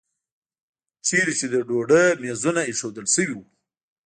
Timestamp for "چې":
1.39-1.45